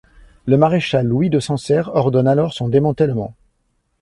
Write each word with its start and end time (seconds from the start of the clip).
Le 0.47 0.57
maréchal 0.57 1.05
Louis 1.05 1.29
de 1.29 1.39
Sancerre 1.39 1.91
ordonne 1.93 2.27
alors 2.27 2.55
son 2.55 2.69
démantellement. 2.69 3.35